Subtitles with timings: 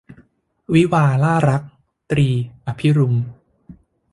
[0.73, 1.61] วิวาห์ล่ารัก-
[2.11, 2.27] ตรี
[2.65, 3.15] อภิรุม